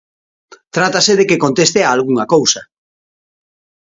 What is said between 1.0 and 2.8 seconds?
de que conteste a algunha cousa.